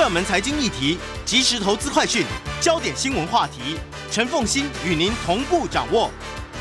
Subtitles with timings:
[0.00, 2.24] 热门财经议题、即时投资快讯、
[2.58, 3.76] 焦点新闻话题，
[4.10, 6.10] 陈凤欣与您同步掌握。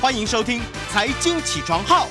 [0.02, 0.60] 欢迎收听
[0.92, 2.06] 《财经起床号》。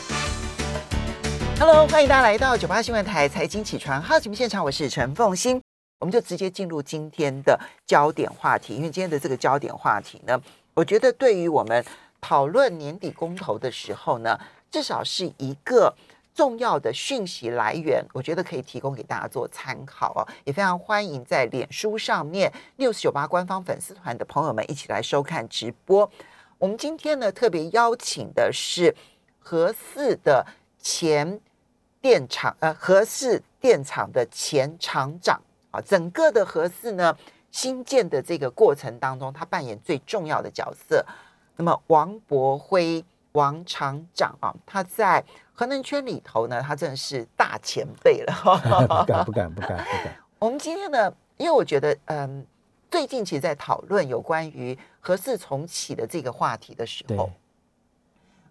[1.60, 5.60] Hello，欢迎大家来到九八新闻台财经起床号节目现场，我是陈凤欣。
[6.00, 10.40] 我们就直接进入今天的焦点话题，因为今天的这个焦点话题呢，
[10.72, 11.84] 我觉得对于我们
[12.22, 14.40] 讨论年底公投的时候呢，
[14.70, 15.94] 至少是一个
[16.38, 20.22] 重要的讯息来源，我觉得可以提供给大家做参考哦。
[20.44, 26.08] 也非常欢迎在脸书上面六四九八官方粉丝团的朋友们一起来收看直播。
[26.56, 28.94] 我们今天呢特别邀请的是
[29.40, 30.46] 合四的
[30.78, 31.40] 前
[32.00, 35.42] 电厂呃合四电厂的前厂长
[35.72, 37.12] 啊，整个的合四呢
[37.50, 41.04] 新建的这个过程当中，他扮演最重要的角色。
[41.56, 43.04] 那么王博辉
[43.38, 45.24] 王厂长啊，他在
[45.54, 48.32] 核能圈里头呢，他真的是大前辈了。
[49.06, 50.16] 不敢不敢不敢不敢。
[50.40, 52.44] 我们今天呢，因为我觉得，嗯，
[52.90, 57.30] 最近其实在讨论有关于核四重启的这个话题的时候，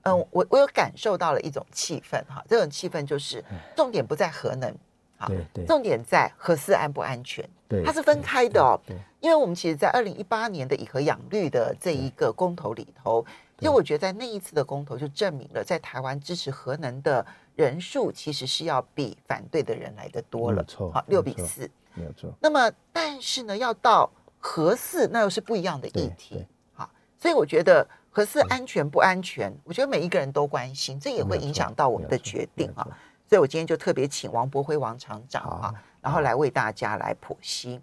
[0.03, 3.43] 嗯，我我有感受到了一种气氛哈，这种气氛就是
[3.75, 4.73] 重点不在核能，
[5.17, 8.79] 啊对对重点在核四安不安全，对，它是分开的哦。
[9.19, 13.25] 因为我们其实，在二零一八年的以和养绿的这一个公投里头，
[13.57, 21.69] 其实我觉得在那一次的公投就证明了，在台湾支持核能的人数其实是要比反对的人来的多了，没有错好，六比四。
[21.95, 22.31] 没有错。
[22.39, 26.47] 那么，但是呢，要到核四，那又是不一样的议对题对。
[26.75, 26.87] 好，
[27.19, 32.87] 所以我觉得核四安全不安全，我觉得每一个人都关心，这也会影响到我们的决定啊。
[33.27, 37.81] 所以我今天就特别请王博辉王厂长啊，然后来为大家来剖析。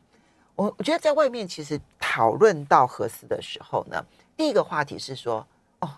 [0.56, 4.04] 我我觉得在外面其实讨论到核四的时候呢，
[4.36, 5.46] 第一个话题是说，
[5.80, 5.90] 哦，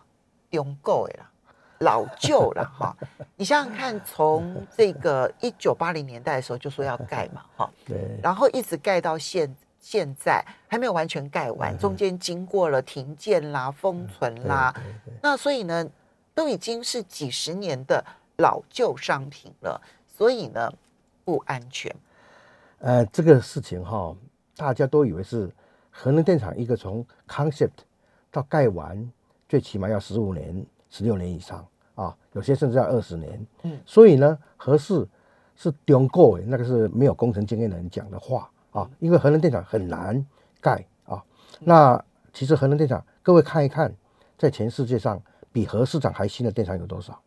[0.50, 1.30] 用够了，
[1.80, 2.96] 老旧了哈。
[3.36, 14.74] 你想想看，从这个一九八零年代的时候就说要盖嘛， 哈，对然后一直盖到现现在还没有完全盖完，中间经过了停建啦、封存啦，
[15.22, 15.86] 那所以呢，
[16.34, 18.02] 都已经是几十年的
[18.38, 20.72] 老旧商品了，所以呢
[21.24, 21.94] 不安全。
[22.78, 24.14] 呃，这个事情哈，
[24.56, 25.50] 大家都以为是
[25.90, 27.84] 核能电厂一个从 concept
[28.30, 29.10] 到盖完，
[29.48, 33.46] 最起码要十五年、十六年以上啊，有些甚至要二十年。
[33.62, 35.08] 嗯，所以呢，核四
[35.54, 40.24] 是中国那个是没有工程经验的人讲的话啊，因为核能电厂很难
[40.60, 41.22] 盖啊。
[41.60, 42.02] 那
[42.32, 43.94] 其实核能电厂，各位看一看，
[44.36, 45.20] 在全世界上
[45.52, 47.18] 比核市场还新的电厂有多少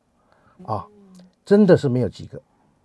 [0.65, 0.85] 啊？
[1.43, 2.39] 真的是没有几个，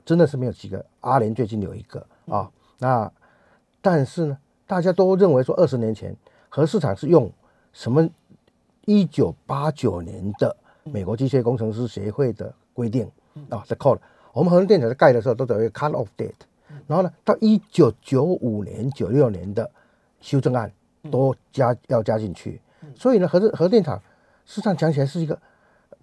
[0.07, 0.85] 真的是没有几个。
[1.01, 3.13] 阿联最近有一个啊，那
[3.85, 6.17] 但是呢，大家都认为说二十年前
[6.49, 7.31] 核市场是用
[7.75, 8.09] 什么？
[8.87, 13.11] 一九八九年的美国机械工程师协会的规定
[13.49, 13.99] 啊，是 code。
[14.33, 16.33] 我们核能电厂在盖的时候都有一个 cut off date，
[16.87, 19.71] 然后呢，到一九九五年、九六年的
[20.21, 20.71] 修正案
[21.11, 22.61] 都加要加进去，
[22.95, 23.99] 所以呢，核核电厂
[24.45, 25.39] 事实上讲起来是一个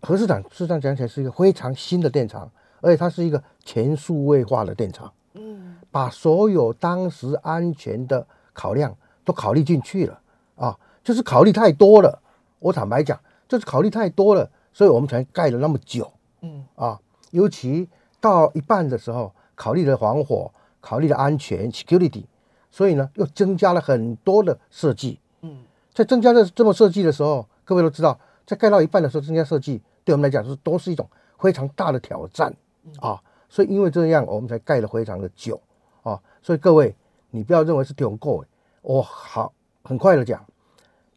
[0.02, 2.50] 核市场，事实上讲起来是一个非常新的电厂，
[2.82, 5.14] 而且它是一个全数位化的电厂。
[5.36, 10.20] 嗯，把所有当时安全的考量都考虑进去了
[10.56, 12.22] 啊，就是考虑太多了。
[12.60, 16.12] 我坦白讲，就是考虑太多了，所以我们才盖了那么久。
[16.42, 17.00] 嗯啊，
[17.32, 17.88] 尤其
[18.20, 22.24] 到一半的时候，考虑了防火，考虑了安全 security，
[22.72, 25.20] 所以呢，又增加了很多的设计。
[25.42, 25.64] 嗯
[25.94, 32.56] 在增加这这么设计的时候，各位都知道，在盖到一半的时候增加设计，对我们来讲是都是一种非常大的挑战
[33.02, 33.22] 啊。
[33.50, 35.60] 所以因为这样，我们才盖了非常的久
[36.04, 36.20] 啊。
[36.42, 36.96] 所以各位，
[37.30, 38.44] 你不要认为是挺够，
[38.82, 39.54] 我好
[39.84, 40.44] 很快的讲，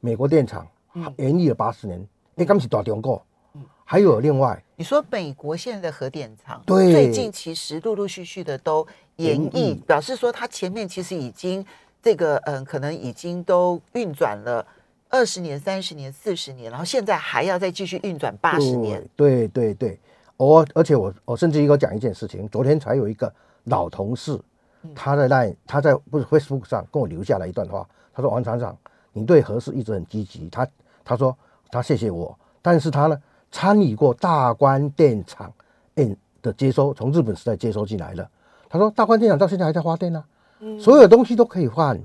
[0.01, 0.67] 美国电厂
[1.17, 3.25] 延役了八十年，你刚是大中国，
[3.85, 8.87] 还有另外你说美国现在的核电厂，对最近其实陆陆续续的都
[9.17, 11.65] 延延役役，表示说它前面其实已经
[12.03, 14.67] 这个嗯，可能已经都运转了
[15.09, 19.03] 二十年、三十年、四十年，然后现在还要再继续运转八十年。
[19.15, 19.99] 对对对，
[20.37, 23.33] 我而且我我甚至于给我讲一件事情，昨天才有一个
[23.65, 24.39] 老同事，
[24.95, 28.77] 他在那他在不是 Facebook 上跟我留下来一段话，他说王厂长，
[29.13, 30.67] 你对核事一直很积极，他
[31.05, 31.37] 他说
[31.71, 35.53] 他谢谢我，但是他呢参与过大关电厂
[35.95, 38.29] N 的接收，从日本时代接收进来的，
[38.69, 40.25] 他说大关电厂到现在还在发电呢、
[40.81, 42.01] 所有东西都可以换，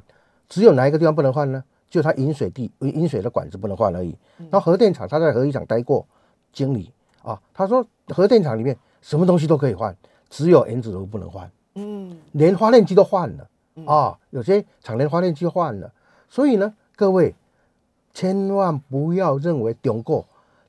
[0.48, 1.64] 只有哪一个地方不能换呢？
[1.90, 4.16] 就它饮水地饮水的管子不能换而已。
[4.38, 6.06] 然后核电厂他在核一厂待过
[6.54, 6.94] 经理
[7.24, 9.96] 啊，他说核电厂里面什么东西都可以换，
[10.30, 13.50] 只有原子炉不能换，嗯连发电机都换了
[13.86, 15.92] 啊，有些厂连发电机换了。
[16.30, 17.34] 所以呢，各位
[18.14, 20.26] 千万不要认为中国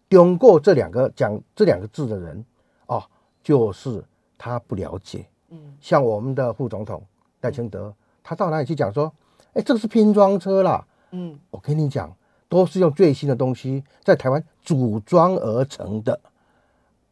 [0.08, 2.44] 中国这两个讲这两个字的人
[2.86, 3.06] 啊，
[3.42, 4.04] 就是
[4.38, 5.26] 他不了解。
[5.48, 7.02] 嗯像我们的副总统
[7.40, 7.92] 赖清德，
[8.22, 9.12] 他他到哪里去讲说，
[9.54, 10.86] 哎，这个是拼装车啦。
[11.10, 12.14] 嗯，我跟你讲，
[12.48, 16.20] 都是用最新的东西在台湾组装而成的，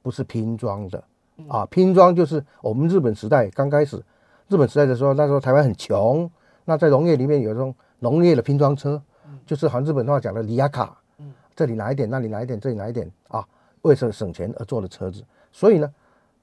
[0.01, 1.03] 不是拼装的
[1.47, 1.67] 啊。
[1.67, 4.03] 拼装就是我们日本时代刚开始，
[4.49, 6.29] 日本时代的时候，那时候台湾很穷，
[6.65, 9.01] 那在农业里面有这种农业的拼装车，
[9.47, 10.99] 就是好像日本话讲的里亚卡，
[11.55, 13.47] 这里拿一点，那里拿一点，这里拿一点啊，
[13.83, 15.23] 为了省钱而做的车子。
[15.53, 15.91] 所以呢，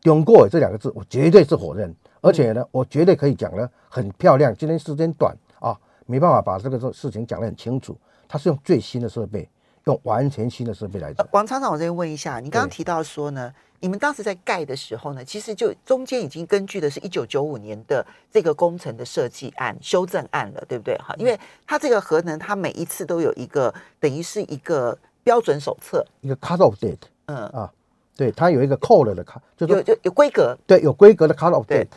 [0.02, 4.56] 中国这两个字我绝对是否认，而且呢，我绝对可以讲的很漂亮。
[4.56, 7.98] 今天时间短啊，没办法把这个事情讲得很清楚。
[8.28, 9.48] 它是用最新的设备，
[9.86, 11.28] 用完全新的设备来做。
[11.32, 20.98] 王厂长，我这边问一下，你刚刚提到说呢，你们当时在盖的时候呢，其实就中间已经根据的是一九九五年的这个工程的设计案修正案了，对不对？
[20.98, 26.98] 哈，因为它这个核能，它每一次都有一个等于是一个标准手册，一个 cut off date
[27.28, 27.72] 嗯，啊，
[28.16, 30.58] 对，它有一个 code 的 cut，就是说有就有规格。
[30.66, 31.90] 对有规格的 cut off 对 date。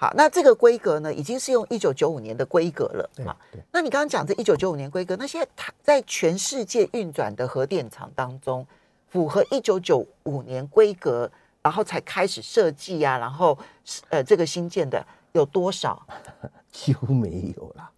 [0.00, 3.36] 好，那这个规格呢，已经是用一九九五年的规格了对啊。
[3.72, 8.64] 那你刚刚讲这一九九五年规格，那现在它在全世界运转的核电厂当中，
[9.08, 11.28] 符合一九九五年规格，
[11.60, 13.58] 然后才开始设计啊，然后
[14.10, 16.00] 呃这个新建的有多少？
[16.70, 17.90] 几乎没有啦。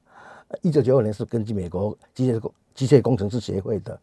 [0.63, 4.01] 一九九五年是根据美国机械工机械工程师协会的，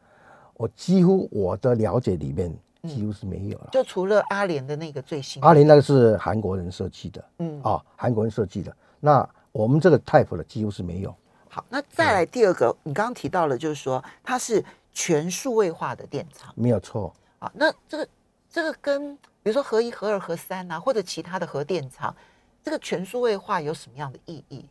[0.54, 2.56] 我几乎我的了解里面
[2.88, 3.70] 几乎是没有了。
[3.72, 8.76] 就除了阿联的那个最新，阿联那个是韩国人设计的，嗯啊，韩国人设计的。
[9.00, 11.14] 那我们这个 type 的几乎是没有。
[11.50, 14.64] 好，那再来第二个，你刚刚提到了，就是说它是
[14.94, 17.52] 全数位化的电厂没有错，啊。
[17.56, 18.08] 那这个
[18.50, 22.16] 这个跟比如说核一、核二、核三啊，或者其他的核电厂，
[22.64, 24.66] 这个全数位化有什么样的意义？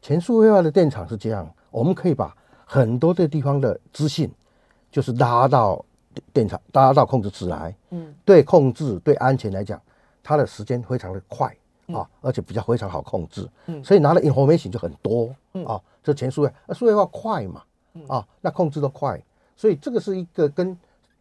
[0.00, 2.34] 全数位化的电厂是这样，我们可以把
[2.64, 4.30] 很多的地方的资讯，
[4.90, 5.84] 就是拉到
[6.32, 7.74] 电厂，拉到控制室来。
[7.90, 9.80] 嗯，对控制、对安全来讲，
[10.22, 11.54] 它的时间非常的快
[11.88, 13.48] 啊，而且比较非常好控制。
[13.66, 13.82] 嗯。
[13.82, 15.64] 所以拿的 information 就很多嗯。
[15.66, 15.80] 啊。
[16.04, 17.62] 这全数位，那数位化快嘛
[18.08, 19.22] 啊，那控制的快，
[19.54, 20.76] 所以这个是一个跟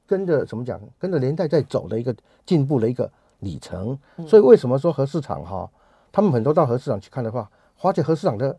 [0.08, 2.16] 跟着怎么讲，跟着年代在走的一个
[2.48, 3.08] 进步的一个
[3.42, 3.96] 里程。
[4.28, 5.70] 所以为什么说核市场哈，
[6.12, 7.48] 他们很多到核市场去看的话，
[7.78, 8.58] 发现核市场的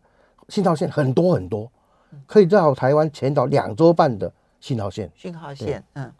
[0.49, 1.69] 信号线很多很多，
[2.25, 6.12] 可以绕台湾前岛两周半的信号线，信号线，嗯，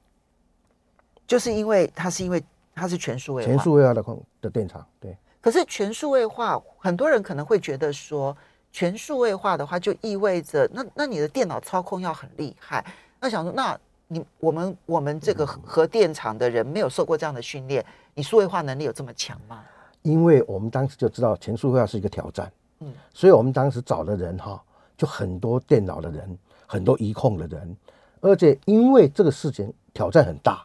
[1.32, 2.44] 就是因为它是因为
[2.75, 5.17] 它是全数位化，全数位化的控的电厂，对。
[5.40, 8.37] 可是全数位化，很多人可能会觉得说，
[8.70, 12.84] 全数位化的话，就意味着那那你的电脑操控要很厉害。
[13.19, 13.75] 那想说，那
[14.08, 17.82] 你我们我们这个核核电厂的人没有受过这样的训练，
[18.12, 19.64] 你数位化能力有这么强吗？
[20.02, 24.62] 因为我们当时就知道全数位化是一个挑战，嗯所以我们当时找的人哈，
[24.99, 27.75] 就很多电脑的人，很多移控的人，
[28.20, 30.62] 而且因为这个事情挑战很大，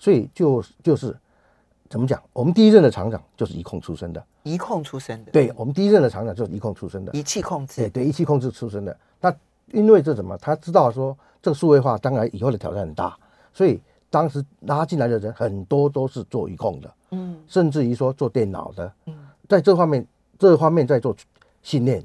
[0.00, 1.14] 所以就就是
[1.90, 8.96] 怎么讲，我们第一任的厂长就是一控出身的，一控出身的，对我们第一任的厂长就是一控出身的，仪器控制，对对，仪器控制出身的。
[9.20, 9.30] 那
[9.72, 13.14] 因为这怎么，他知道说这个数位化当然以后的挑战很大，
[13.52, 17.38] 所以当时拉进来的人很多都是做一控的，嗯。
[17.46, 19.28] 甚至于说做电脑的，嗯。
[19.46, 20.06] 在这方面
[20.38, 21.14] 这方面在做
[21.62, 22.02] 训练，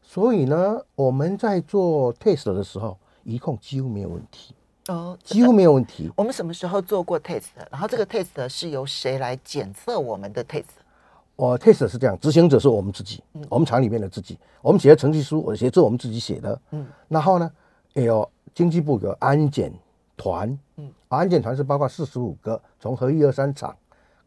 [0.00, 4.54] 所以呢，我们在做 test 的时候，一控几乎没有问题，
[4.88, 6.10] 哦，几乎没有问题。
[6.16, 7.44] 我们什么时候做过 test？
[7.70, 10.64] 然后这个 test 是由谁来检测我们的 test？
[11.36, 17.50] 我 test 是这样，执行者是我们自己，我们厂里面的自己，我们写的程序书，我写这我们自己写的，嗯，然后呢，
[17.94, 19.72] 也有经济部有安检
[20.16, 23.74] 团，嗯，安检团是包括四十五个从核一二三厂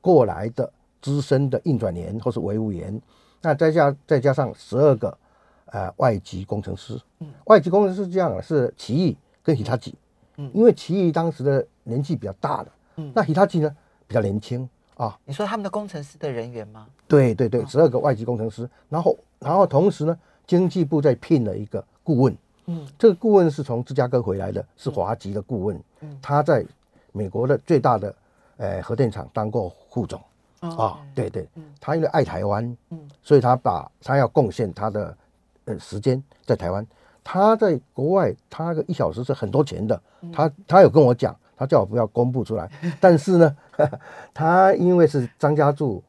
[0.01, 0.71] 过来的
[1.01, 2.99] 资深的运转员或是维护员，
[3.41, 5.15] 那再加再加上十二个
[5.67, 9.97] 呃外籍工程师，嗯，外籍工程师是这样的，是奇异跟 Hitachi，嗯
[10.53, 13.11] 因为奇异当时的年纪比较大了，嗯。
[13.15, 13.75] 那 Hitachi 呢
[14.07, 16.87] 比较年轻啊，你说他们的工程师的人员吗？
[17.07, 22.87] 对对对，十二个外籍工程师，然后然后同时呢，经济部在聘了一个顾问，嗯。
[22.97, 26.17] 这个顾问是从芝加哥回来的，是华籍的顾问，嗯。
[26.21, 26.65] 他在
[27.11, 28.15] 美国的最大的
[28.57, 30.19] 呃核电厂当过副总
[30.59, 31.47] 啊哦，对对。
[31.55, 32.99] 嗯，他因为爱台湾，嗯。
[33.21, 35.17] 所以他把他要贡献他的
[35.65, 36.85] 呃时间在台湾，
[37.25, 40.31] 他在国外他那个一小时是很多钱的，嗯。
[40.31, 42.69] 他他有跟我讲，他叫我不要公布出来，
[43.01, 43.57] 但是呢，
[44.31, 46.03] 他因为是张家柱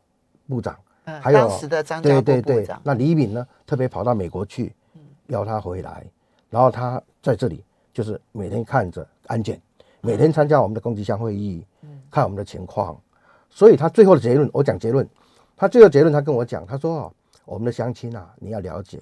[0.47, 0.77] 部长。
[1.07, 4.75] 嗯，还有当时的张家对对那李敏呢特别跑到美国去，
[5.29, 6.05] 邀他回来，
[6.51, 9.61] 然后他在这里就是每天看着安检，
[10.01, 11.65] 每天参加我们的攻击箱会议，
[12.11, 13.01] 看我们的情况，
[13.49, 15.09] 所以他最后的结论，我讲结论，
[15.57, 17.13] 他最后结论他跟我讲，他说哦，
[17.45, 19.01] 我们的乡亲啊，你要了解，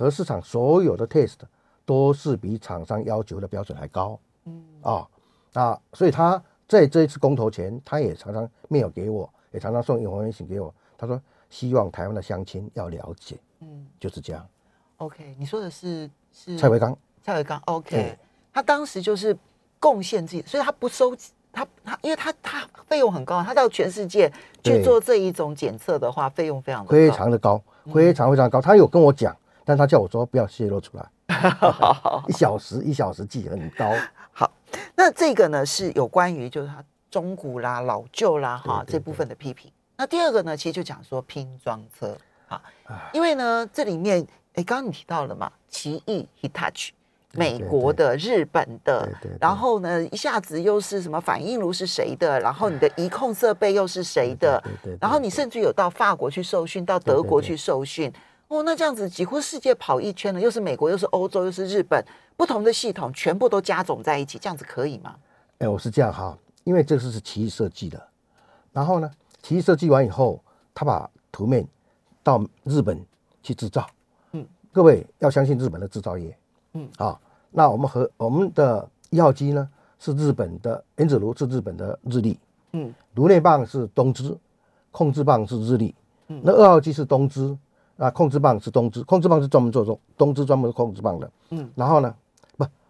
[0.00, 1.36] 核市场所有的 test
[1.84, 5.06] 都是比厂商要求的标准还高，嗯啊
[5.52, 10.74] 啊，所以他在这一次公投前，他也常常 mail 给我，也常常送 information 给我。
[10.96, 14.46] 他说希望台湾的乡亲要了解，嗯，就是这样。
[14.96, 18.18] OK，你说的是是蔡维刚，蔡伟刚 OK，对
[18.54, 19.36] 他当时就是
[19.78, 21.30] 贡献自己，所以他不收集。
[21.52, 28.60] 他他，因为他他费用很高，他到全世界去做这一种检测的话，费用非常的高非常的高，非常非常高。
[28.62, 29.36] 他有跟我讲，
[29.70, 31.08] 但他叫我说不要泄露出来。
[32.26, 33.88] 一小时一小时记很高，
[34.32, 34.50] 好。
[34.96, 39.70] 那这个呢是有关于就是它中古啦、老旧啦哈这部分的批评。
[39.96, 46.90] 那第二个呢，其实就讲说拼装车啊，啊因为呢这里面哎，刚刚你提到了嘛，奇异 Hitachi。
[47.34, 49.08] 美对国的、日本的
[49.40, 54.60] 然后呢，一下子又是什么反应炉是谁的，然后你的移控设备又是谁的
[55.00, 58.12] 然后你甚至有到法国去受训，到德国去受训，
[58.50, 62.04] 哦，那这样子几乎世界跑一圈了，又是美国，又是欧洲，又是日本，
[62.36, 65.14] 不同的系统全部都加总在一起，这样子可以吗？
[65.58, 68.08] 哎，我是这样哈，因为这个是奇异设计的，
[68.72, 69.08] 然后呢，
[69.40, 70.42] 奇异设计完以后，
[70.74, 71.64] 他把图面
[72.24, 73.00] 到日本
[73.40, 73.86] 去制造，
[74.32, 76.36] 嗯，各位要相信日本的制造业，
[76.72, 76.88] 嗯。
[76.96, 77.16] 啊，
[77.52, 82.36] 那我们和我们的一号机呢是日本的原子炉是日本的日立，
[82.72, 82.92] 嗯。
[83.14, 84.36] 炉内棒是东芝，
[84.90, 85.94] 控制棒是日立，
[86.26, 86.40] 嗯。
[86.42, 87.56] 那二号机是东芝，
[88.00, 92.14] 啊，控制棒是东芝，控制棒是专门做东东芝专门控制棒的，嗯，然后呢，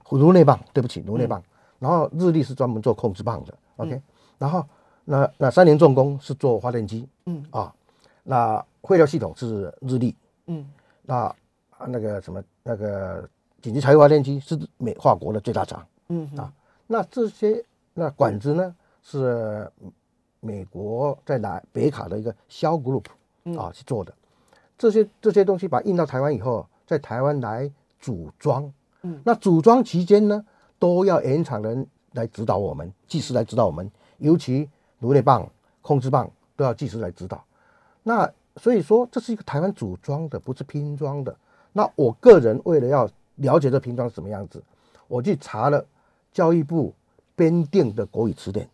[0.04, 1.42] 不颅内棒，对不起，颅内棒，
[1.80, 4.00] 然后日立是专门做控制棒的，OK，、
[4.38, 4.64] 然后
[5.04, 7.44] 那那三菱重工是做发电机，嗯。
[7.50, 7.74] 啊，
[8.22, 10.14] 那汇料系统是日立，
[10.46, 10.64] 嗯。
[11.02, 11.14] 那
[11.70, 13.28] 啊那个什么那个
[13.60, 15.84] 紧急柴油发电机是美法国的最大厂。
[16.08, 16.30] 嗯。
[16.36, 16.52] 啊
[16.86, 17.64] 那这些
[17.94, 19.70] 那管子呢是
[20.40, 23.04] 美国在南北卡的一个肖 group
[23.56, 24.12] 啊去做的，
[24.80, 28.72] 这些这些东西把它运到台湾以后，在台湾来组装，
[29.02, 30.42] 嗯那组装期间呢，
[30.78, 34.70] 都要原厂人来指导我们，技师来指导我们，尤其
[35.00, 35.46] 炉内棒、
[35.82, 37.44] 控制棒都要技师来指导。
[38.02, 41.36] 那所以说这是一个台湾组装的，不是拼装的。
[41.74, 44.62] 那我个人为了要了解这拼装是什么样子，
[45.08, 45.84] 我去查了
[46.32, 46.94] 教育部
[47.36, 48.66] 编定的国语词典，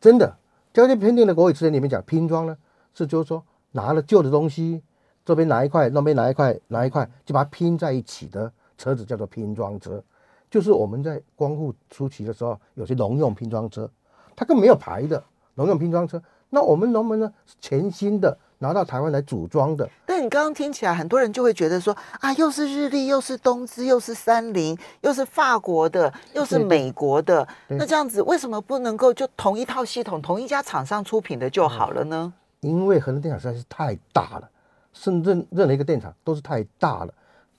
[0.00, 0.36] 真的，
[0.72, 2.56] 教育部编定的国语词典里面讲拼装呢，
[2.94, 3.42] 是就是说
[3.72, 4.82] 拿了旧的东西，
[5.26, 10.02] 这边拿一块，那边拿一块，拿一块，就把它拼在一起的车子叫做拼装车。
[10.48, 13.90] 就是我们在光复初期的时候，有些农用拼装车，
[14.36, 15.22] 它根本没有牌的
[15.56, 16.22] 农用拼装车。
[16.48, 32.32] 那我们农民呢，是全新的拿到台湾来组装的，但你刚刚听起来，很多人就会觉得说啊，又是日立，又是东芝，又是三菱，又是法国的，又是美国的，那这样子为什么不能够就同一套系统，同一家厂商出品的就好了呢？
[32.60, 34.48] 因为核能电厂实在是太大了，
[34.96, 37.12] 甚至任何一个电厂都是太大了，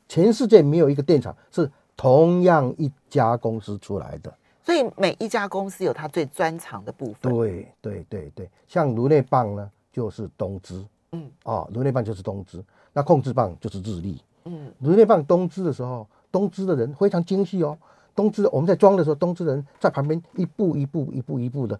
[0.09, 4.33] 全世界没有一个电厂是同样一家公司出来的。
[4.63, 7.31] 所以每一家公司有它最专长的部分。
[7.31, 14.21] 对对对对，像颅内棒呢就是东芝，嗯哦，颅内棒就是东芝，那控制棒就是日立。
[14.45, 17.77] 嗯颅内棒东芝的时候，东芝的人非常精细哦。
[18.15, 21.79] 东芝我们在装的时候，东芝人在旁边一步一步、一步一步的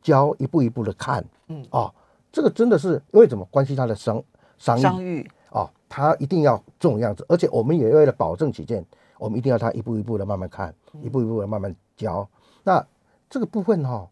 [0.00, 1.24] 教，一步一步的看。
[1.48, 1.92] 嗯哦，
[2.32, 4.22] 这个真的是因为怎么关系他的商
[4.62, 8.84] 商誉商誉，啊，他一定要这种样子，而且我们也为了保证起见，
[9.18, 12.28] 我们一定要他一步一步的慢慢看，一步一步的慢慢教。
[12.62, 12.86] 那
[13.28, 14.08] 这个部分哈、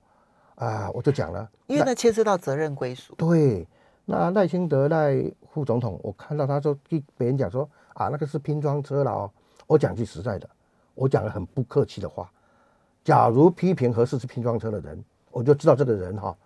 [0.56, 3.14] 啊，我就讲了，因为那牵涉到责任归属。
[3.14, 3.64] 对，
[4.04, 9.30] 那赖清德赖副总统，我看到他说跟别人讲说啊，那个是拼装车了哦。
[9.68, 10.50] 我讲句实在的，
[10.96, 12.28] 我讲了很不客气的话。
[13.04, 16.36] 假如批评合适是拼装车的人，我就知道这个人哈、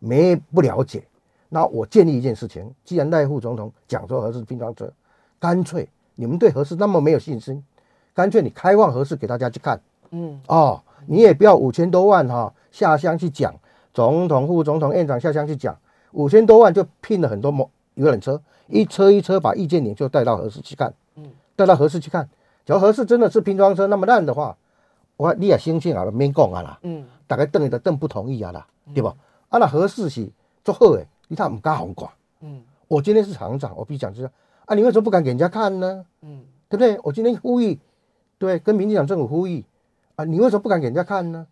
[0.00, 1.06] 没不了解。
[1.54, 4.90] 那我建议一件事情，既然赖副总统讲说合适是拼装车，
[5.38, 7.62] 干脆你们对合适那么没有信心，
[8.14, 9.78] 干脆你开放合适给大家去看。
[10.12, 13.54] 嗯哦，你也不要五千多万哈、下乡去讲，
[13.92, 15.76] 总统、副总统、院长下乡去讲，
[16.12, 22.26] 五千多万就聘了很多摩游览车，一车一车把意见领袖带到合适去看，嗯，带到合适去看。
[22.64, 24.56] 假如合适真的是拼装车那么烂的话，
[25.18, 29.14] 我你也相信啊，免讲啊啦，嗯大概邓的邓不同意啊啦，对吧？
[29.50, 30.30] 啊，那合适是
[30.64, 32.12] 做好的，你他唔敢红挂。
[32.42, 34.30] 嗯我今天是厂长，我必须讲就是
[34.66, 36.04] 啊，你为什么不敢给人家看呢？
[36.20, 37.00] 嗯对不对？
[37.02, 37.80] 我今天呼吁，
[38.36, 39.64] 对，跟民进党政府呼吁
[40.16, 41.46] 啊，你为什么不敢给人家看呢？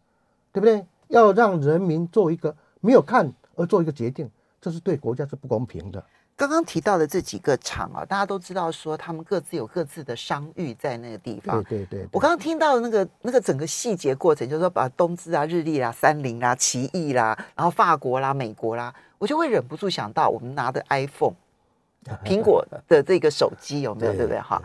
[0.52, 0.84] 对不对？
[1.08, 6.04] 要让人民做一个没有看而做一个决定，这是对国家是不公平的。
[6.40, 11.84] 刚刚提到的这几个厂啊，大家都知道说他们各自有各自的商誉在那个地方对。
[11.84, 21.34] 对对，我刚刚听到的那个那个整个细节过程，就是说把东芝啊、日立啊、三菱啊、奇异啦，然后法国啦、美国啦，我就会忍不住想到我们拿的 iPhone，
[22.24, 24.12] 苹果的这个手机有没有？
[24.12, 24.40] 对对不对？
[24.40, 24.62] 哈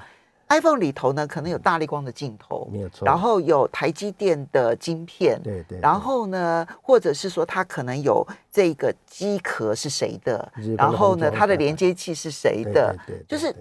[0.50, 3.06] ，iPhone 里头呢可能有大力光的镜头，没有错。
[3.06, 13.25] 然后有台积电的晶片，对对，然后呢，或者是说它可能有这个机壳是谁的，的然后呢，它的连接器是谁对的，对对对。
[13.28, 13.56] 就是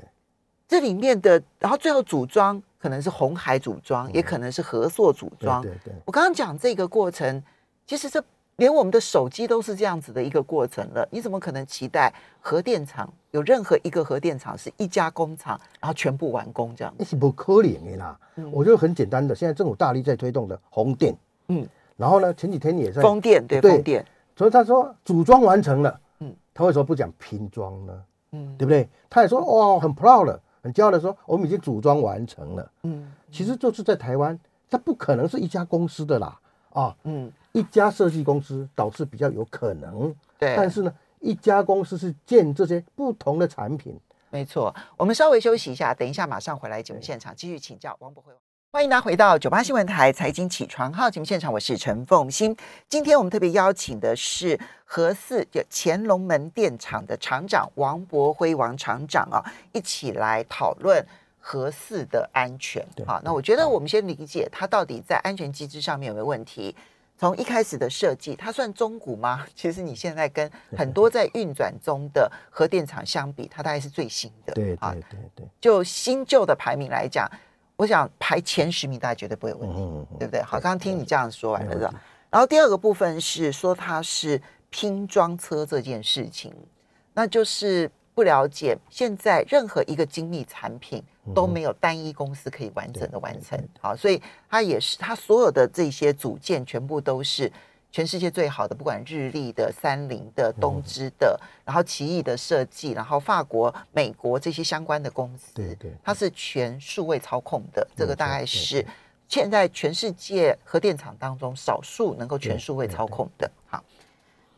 [0.67, 5.63] 这里面的，然后最后组装可能是红海组装，也可能是合作组装。
[5.63, 7.43] 对对，我刚刚讲这个过程，
[7.87, 8.23] 其实这
[8.57, 11.07] 连我们的手机都是这样子的一个过程了。
[11.11, 16.95] 你怎么可能期待核电厂有任何一个核电厂是一家工厂，然后全部完工这样？
[16.97, 18.19] 那是不可能的啦。
[18.53, 21.15] 我觉得很简单的，现在政府大力在推动的红电，
[21.49, 24.05] 嗯，然后呢，前几天也在风电，对风电，
[24.37, 28.03] 所以他说组装完成了，嗯，他为什么不讲拼装呢？
[28.33, 28.89] 嗯，对不对？
[29.09, 30.41] 他也说哇，很 proud 了。
[30.63, 32.71] 很骄傲的说，我们已经组装完成了。
[32.85, 34.39] 嗯，其实就是在台湾，
[34.71, 36.41] 它不可能是一家公司的啦。
[36.73, 40.13] 啊，嗯，一家设计公司导致比较有可能。
[40.39, 43.99] 对，但是呢，一家公司是建这些不同的产品。
[44.31, 48.33] 没错，我们稍微休息一下，等一下马上回来节目现场继续请教王博辉。
[48.73, 52.57] 欢迎大家回到九八新闻台财经起床号节目现场，我是陈凤欣。
[52.89, 59.39] 今天我们特别邀请的是和四就乾隆门电厂的厂长王博辉王厂长啊，
[59.73, 61.07] 一起来讨论
[61.39, 62.85] 和四的安全。
[63.07, 66.75] 好，那我觉得我们先理解它到底在安全机制上面有没有问题。
[67.25, 69.47] 从一开始的设计，它算中古吗？
[69.57, 74.53] 其实你现在跟很多在运转中的核电厂相比，它大概是最新的。
[74.53, 77.27] 对对对对，就新旧的排名来讲。
[77.77, 80.43] 我想排前十名，大家绝对不会有问题，对不对？
[80.43, 81.91] 好，刚刚听你这样说完了，
[82.29, 84.39] 然后第二个部分是说它是
[84.69, 86.55] 拼装车这件事情，
[87.15, 91.03] 那就是不了解现在任何一个精密产品
[91.35, 97.51] 都没有单一公司可以完整的完成，好，所以它也是它所有的这些组件全部都是。
[97.95, 107.87] 全世界最好的，不管日立的、三菱的、东芝的，然后奇异的设计，然后法国、美国这些相关的公司，对对，它是全数位操控的。
[107.97, 108.85] 这个大概是
[109.29, 113.49] 现在全世界核电厂当中少数能够全数位操控的。
[113.69, 113.85] 好，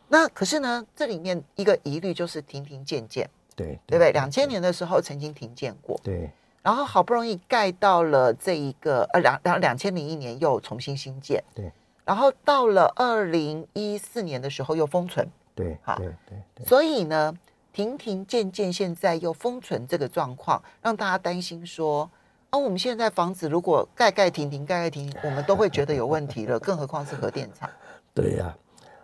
[0.08, 4.12] 那可是呢，这里面一个疑虑就是停停建建，对对不对？
[4.12, 6.30] 两千年的时候曾经停建过，对，
[6.62, 11.73] 然后好不容易盖到了这一个呃两两两千零一年又重新新建，对。
[12.04, 16.06] 然后到了二零一四年的时候又封存，对，好，对
[16.54, 16.64] 对。
[16.64, 17.36] 所以呢，
[17.73, 22.08] 停停建建现在又封存这个状况，让大家担心说，
[22.50, 27.69] 啊，我们现在房子如果盖盖停停盖盖停停，我们都会觉得有问题了， 更何况是核电厂。
[28.14, 28.56] 对呀，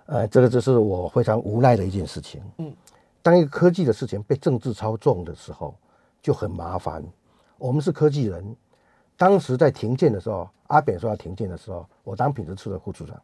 [0.06, 2.40] 呃，这个就是我非常无奈的一件事情。
[2.58, 2.72] 嗯，
[3.22, 5.74] 当一个科技的事情被政治操纵的时候，
[6.20, 7.02] 就很麻烦。
[7.56, 8.56] 我们是科技人。
[9.16, 13.16] 当时在停建的时候，阿扁说要停建的时候，我当品质处的副处长，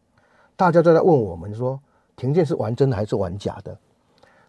[0.55, 1.81] 大家都在问我们说，
[2.15, 3.77] 停建是玩真的还是玩假的？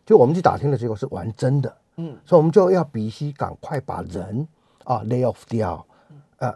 [0.06, 4.48] 就我们去打听的结果是玩真的，嗯，所以我们就要必须赶快把人
[4.84, 5.84] 啊 lay off 掉，
[6.38, 6.54] 呃，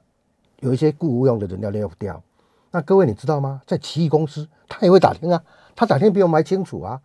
[0.60, 2.22] 有一些雇务用的人要 lay off 掉。
[2.70, 3.62] 那各位你知道吗？
[3.66, 5.44] 在奇异公司，他也会打听啊，
[5.76, 7.02] 他打听比我们还清楚啊，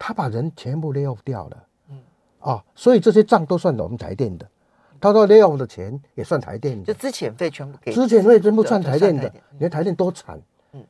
[0.00, 1.98] 他把人全部 lay off 掉了，嗯，
[2.38, 4.48] 啊，所以这些账都算我们台电的。
[4.98, 9.30] 他说 lay off 的钱也算台电的，就资遣费全部给，资遣费全部算台电的。
[9.50, 10.40] 你看台电多惨，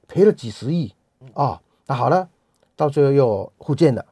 [0.06, 0.94] 赔了几十亿
[1.34, 1.60] 啊！
[1.86, 2.28] 那好了，
[2.76, 4.06] 到最后又复建了。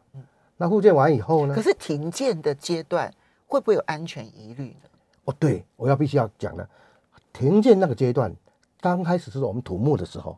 [0.56, 1.54] 那复建完以后呢？
[1.54, 3.08] 可是停建的阶段
[3.46, 4.88] 会不会有安全疑虑呢？
[5.26, 6.68] 哦，对，我要必须要讲了，
[7.32, 8.34] 停建那个阶段，
[8.80, 10.36] 刚开始是我们土木的时候，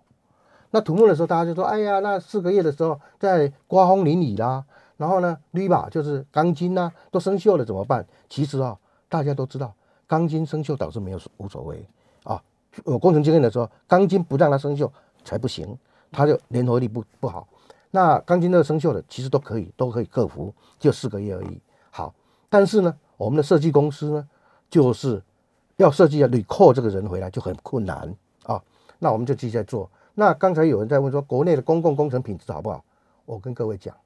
[0.71, 4.65] 那土木的时候大家就说：“哎呀，那四个月的时候在刮风淋雨啦，
[4.97, 8.79] 然后呢铝吧就是钢筋呐都生锈了怎么办？”其实啊。
[9.11, 9.75] 大家都知道，
[10.07, 11.85] 钢筋生锈导致没有无所谓
[12.23, 12.41] 啊。
[12.85, 14.89] 有工程经验的时候，钢筋不让它生锈
[15.25, 15.77] 才不行，
[16.13, 17.49] 它就粘合力不不好。
[17.91, 21.61] 那钢筋那个生锈的，其实都可以都可以克服，就四个月而已。
[21.91, 22.15] 好，
[22.49, 24.29] 但是呢，我们的设计公司呢，
[24.71, 25.21] 就是
[25.79, 28.63] 要设计要 recall 这个人回来就很困难啊。
[29.01, 29.91] 那我们就继续在做。
[30.21, 32.85] 那刚才有人在问说，国内的公共工程品质好不好？
[33.25, 33.97] 我跟各位讲，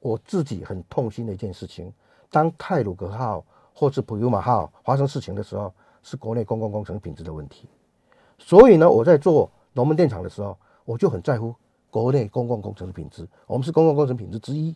[0.00, 1.92] 我自己很痛心的一件事情，
[2.28, 3.44] 当泰鲁格号。
[3.72, 5.72] 或是普悠玛号发生事情的时候，
[6.02, 7.68] 是国内公共工程品质的问题。
[8.36, 11.54] 所以呢，我在做龙门电厂的时候，我就很在乎
[11.88, 13.24] 国内公共工程的品质。
[13.46, 14.74] 我们是公共工程品质之一，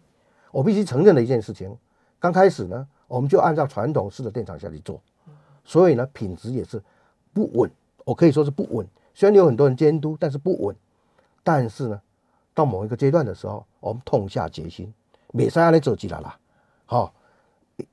[0.52, 1.76] 我必须承认的一件事情。
[2.20, 5.00] 刚开始呢，我们就按照传统式的电厂下去做，
[5.64, 6.80] 所以呢，品质也是
[7.34, 7.68] 不稳。
[8.04, 8.86] 我可以说是不稳。
[9.14, 10.76] 虽然有很多人监督，但是不稳。
[11.42, 12.00] 但是呢，
[12.54, 14.92] 到某一个阶段的时候，我们痛下决心，
[15.32, 16.36] 没再让你走起来了。
[16.86, 17.12] 好，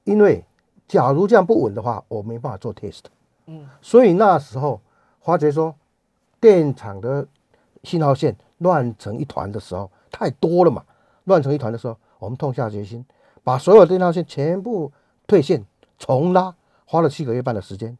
[0.04, 0.44] 因为。
[0.90, 3.02] 假如这样不稳的话，我没办法做 test。
[3.46, 4.82] 嗯，所以那时候
[5.22, 5.76] 发觉说，
[6.42, 7.28] 电厂的
[7.84, 10.84] 信号线乱成一团的时候，太多了嘛，
[11.26, 13.06] 乱成一团的时候，我们痛下决心，
[13.44, 14.92] 把所有电号线全部
[15.28, 15.64] 退线
[16.00, 16.56] 重拉，
[16.86, 17.96] 花了七个月半的时间。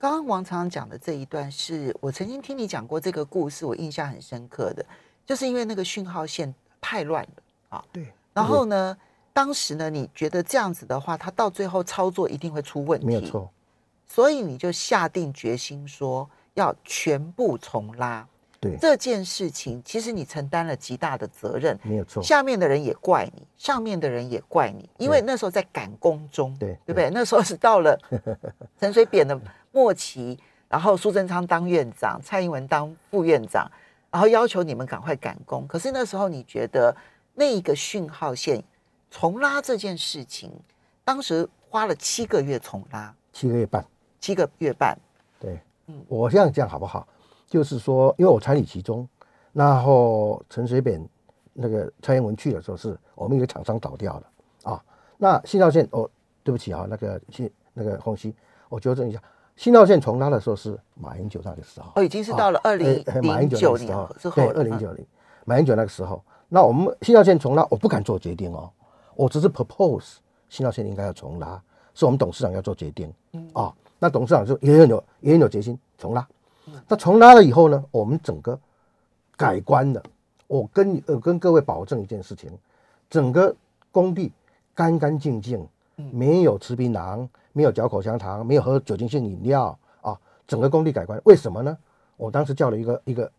[0.00, 4.82] 刚刚王常讲的这一段，是我曾经听你讲过这个故事，我印象很深刻的，
[5.26, 7.84] 就是因为那个讯号线太乱了啊。
[7.92, 8.10] 对。
[8.32, 8.96] 然后呢？
[9.32, 13.48] 当时呢，你觉得这样子的话，他到最后操作一定会出问题，没有，错，
[14.04, 18.26] 所以你就下定决心说要全部重拉。
[18.58, 27.08] 对，这件事情其实你承担了极大的责任，没有错，下面的人也怪你，上面的人也怪你，因为那时候在赶工中，对对不对？
[27.10, 27.96] 那时候是到了
[28.80, 29.40] 陈水扁的
[29.72, 33.70] 末期，然后苏贞昌当院长，蔡英文当副院长，
[34.10, 35.66] 然后要求你们赶快赶工。
[35.66, 36.94] 可是那时候你觉得
[37.34, 38.62] 那一个讯号线
[39.10, 40.52] 重拉这件事情，
[41.04, 43.84] 当时花了七个月重拉，七个月半。
[44.20, 44.94] 七个月半，
[45.38, 47.08] 对，嗯我这样讲好不好？
[47.46, 49.08] 就是说，因为我参与其中，
[49.54, 51.02] 然后陈水扁
[51.54, 54.30] 那个蔡英文去的时候，是我们一个厂商倒掉了
[54.64, 54.84] 啊。
[55.16, 56.06] 那信号线，哦，
[56.44, 58.34] 对不起啊，那个信那个洪熙，
[58.68, 59.22] 我纠正一下，
[59.56, 63.96] 信道线重拉的时候是马英九那个时候，哦，已经是到了二零零九年
[64.34, 65.04] 对，二零九零，
[65.44, 68.70] 马英九那个时候，那我们新道线重拉，我不敢做决定哦，
[69.14, 70.16] 我只是 propose
[70.48, 71.62] 新道线应该要重拉，
[71.94, 73.50] 是我们董事长要做决定，嗯。
[73.52, 76.26] 啊，那董事长就也很有也很有决心重拉，
[76.88, 78.58] 那重拉了以后呢，我们整个
[79.36, 80.02] 改观的，
[80.46, 82.50] 我跟你呃跟各位保证一件事情，
[83.10, 83.54] 整个
[83.92, 84.32] 工地
[84.74, 85.66] 干干净净，
[86.12, 91.20] 没有吃槟榔，没有嚼口香糖，没有喝酒精性饮料啊，整个工地改观。
[91.24, 91.76] 为什么呢？
[92.16, 93.30] 我当时叫了一个一个，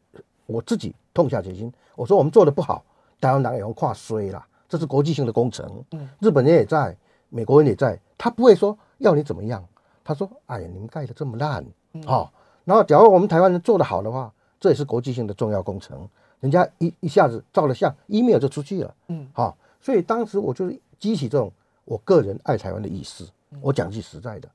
[0.45, 2.83] 我自己痛下决心，我说我们做的不好，
[3.19, 5.83] 台湾党也用跨衰了，这是国际性的工程，
[6.19, 6.95] 日本人也在，
[7.29, 9.63] 美国人也在，他不会说要你怎么样，
[10.03, 11.63] 他说，哎呀，你们盖的这么烂，
[12.07, 12.29] 哦，
[12.65, 16.07] 然后假如我们台湾人做的好的话，这也是国际性的重要工程，
[16.39, 21.51] 人家一一下子照了相，email 就出去了，嗯，好、所以当时我就是激起这种
[21.91, 23.27] 我个人爱台湾的意思，
[23.59, 24.47] 我讲句实在的，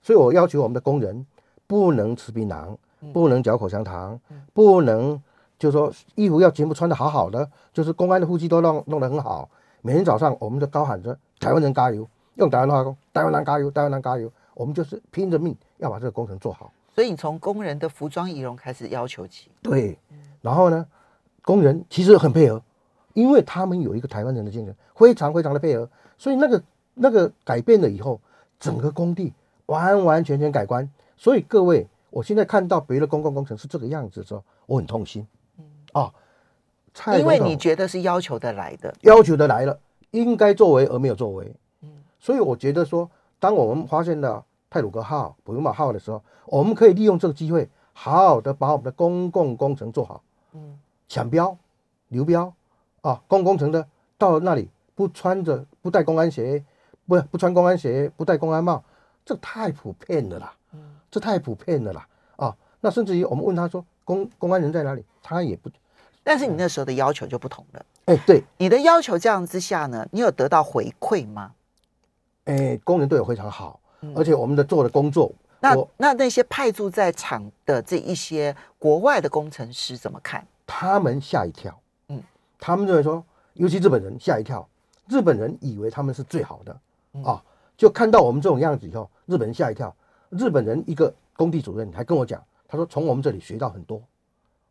[0.00, 1.26] 所以我要求我们的工人
[1.66, 2.74] 不能吃槟榔，
[3.12, 4.18] 不能嚼口香糖，
[4.54, 5.22] 不能
[5.58, 9.50] 就是说衣服要全部穿的好好的，就是公安的护具都弄弄得很好，
[9.82, 16.72] 每天早上我们都高喊着台湾人加油，用台湾话说台湾人加油，台湾人加油，我们就是拼着命要把这个工程做好。
[16.94, 19.98] 所以你从工人的服装仪容开始要求起，对，
[20.40, 20.86] 然后呢，
[21.42, 22.62] 工人其实很配合，
[23.12, 26.60] 因为他们有一个台湾人的精神，非常非常的配合，所以那个
[26.98, 28.20] 那个改变了以后，
[28.60, 29.32] 整个工地
[29.66, 30.88] 完完全全改观。
[31.16, 35.26] 所以各位，我现在看到别的公共工程是这个样子的时候，我很痛心。
[35.92, 36.12] 啊，
[36.92, 39.78] 蔡因为你觉得是要求的来的，要求的来了，
[40.10, 41.52] 应该作为而没有作为。
[42.20, 50.22] 所以我觉得说，当我们发现了泰鲁格号、普悠马号的时候，我们可以利用这个机会，好好的把我们的公共工程做好。
[50.52, 51.56] 嗯，抢标、
[52.08, 52.52] 流标
[53.00, 53.86] 啊，公共工程的
[54.18, 56.64] 到那里不穿着不戴公安鞋，
[57.08, 58.84] 不不穿公安鞋，不戴公安帽，
[59.24, 60.52] 这太普遍了啦。
[60.72, 62.06] 嗯，这太普遍了啦。
[62.36, 65.70] 啊，那甚至于我们问他说公公安人在哪里，他也不，
[66.22, 67.86] 但是你那时候的要求就不同了。
[68.04, 71.52] 哎，对，你的要求这样之下呢，你有得到回馈吗？
[72.44, 80.46] 哎，工人对我非常好，嗯而且我们的做的工作，那那那些派驻在场的这一些国外的工程师怎么看？
[80.66, 82.22] 他们吓一跳，嗯，
[82.58, 84.66] 他们认为说，尤其日本人吓一跳，
[85.08, 86.80] 日本人以为他们是最好的、嗯
[87.24, 87.42] 啊，
[87.76, 89.94] 就看到我们这种样子以后，日本人吓一跳。
[90.30, 94.02] 日本人一个工地主任还跟我讲，他说从我们这里学到很多，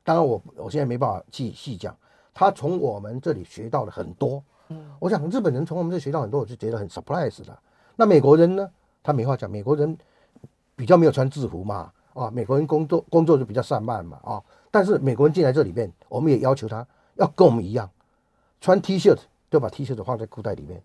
[0.03, 1.97] 当然我我现在没办法去细讲，
[2.33, 4.43] 他从我们这里学到了很多。
[4.69, 7.57] 嗯，我想日本人从我们这里学到很多，我就觉得很 surprise 的。
[7.95, 8.69] 那美国人呢？
[9.01, 9.97] 他没话讲，美国人
[10.75, 17.89] 比较没有穿制服嘛，啊，美国人工作工作就比较散漫嘛，啊，但是美国人进来这里面，我们也要求他要跟我们一样，
[18.59, 19.17] 穿 T 恤
[19.49, 20.83] 就把 T 恤放在裤袋里面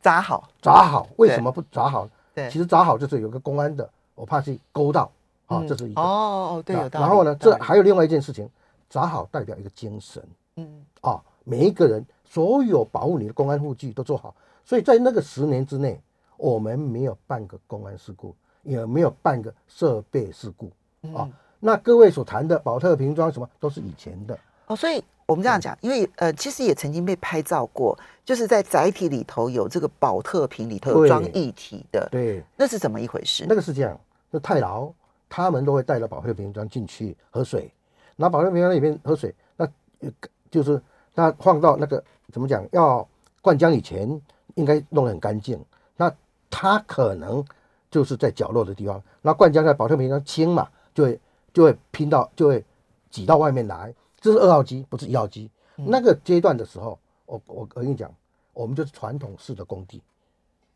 [0.00, 1.08] 扎好，扎好。
[1.16, 2.08] 为什么不扎好？
[2.34, 5.10] 对，其实扎好就是有个公安的，我怕去勾到
[5.46, 6.00] 啊，嗯这是一个。
[6.00, 7.06] 哦哦，对，有道理。
[7.06, 8.48] 然后呢，这还有另外一件事情，
[8.88, 10.22] 扎好代表一个精神
[10.56, 14.34] 嗯啊，每一个人所有保护你的公安护具都做好，
[14.64, 16.00] 所以在那个十年之内，
[16.36, 20.66] 我们没有半个公安事故，也没有半个设备事故
[21.14, 21.32] 啊嗯。
[21.60, 31.08] 那各位所谈的保特瓶装什么都是以前的，哦，所以我们这样讲，因为呃，其实也曾经被拍照过，就是在载体里头有这个保特瓶里头有对。
[31.08, 33.44] 装液体的，对，那是怎么一回事？
[33.46, 34.90] 那个是这样，那太牢，
[35.28, 37.70] 他们都会带着保特瓶装进去喝水，
[38.16, 39.66] 拿保特瓶装里面喝水，那
[40.00, 40.10] 呃
[40.50, 40.80] 就是
[41.14, 43.06] 那放到那个怎么讲，要
[43.42, 44.08] 灌浆以前
[44.54, 45.62] 应该弄得很干净，
[45.94, 46.10] 那
[46.48, 47.44] 它可能
[47.90, 51.20] 就是在角落的地方，那灌浆在保特瓶上轻嘛，就会
[51.52, 52.64] 就会拼到就会
[53.10, 55.50] 挤到外面来，这是二号机，不是一号机。
[55.76, 58.12] 那个阶段的时候，我我我跟你讲，
[58.52, 60.02] 我们就是传统式的工地，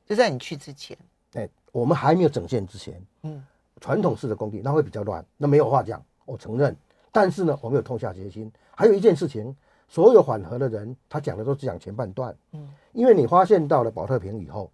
[0.07, 0.97] 就在你去之前，
[1.33, 3.45] 哎，我们还没有整线之前，嗯，
[3.81, 6.77] 传统式的工地那会比较乱，那没有话讲，我承认。
[7.11, 8.51] 但是呢，我们有痛下决心。
[8.75, 9.55] 还有一件事情，
[9.89, 12.35] 所有缓和的人，他讲的都是讲前半段。
[12.53, 14.71] 嗯，因为你发现到了保特瓶以后，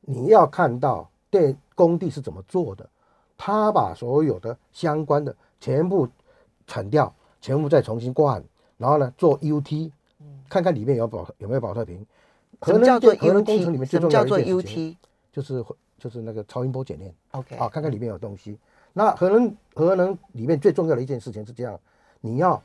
[0.00, 2.88] 你要看到电工地是怎么做的，
[3.36, 6.08] 他把所有的相关的全部
[6.66, 8.42] 铲掉，全部再重新灌，
[8.76, 9.90] 然后呢做 UT，
[10.48, 12.04] 看看里面有保有没有保特瓶。
[12.62, 13.78] 什么叫做核能工程里 UT？
[13.78, 14.96] 面最重什么叫做要的一件事情 UT？
[15.32, 15.64] 就是
[15.98, 17.14] 就是那个超音波检验。
[17.32, 18.58] OK，啊，看看里面有东西。
[18.92, 21.78] 那核能核能里面最重要的一件事情是这样，
[22.20, 22.60] 你要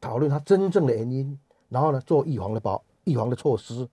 [0.00, 1.38] 讨论它真正的原因，
[1.70, 3.88] 然后呢做预防的保预防的措施。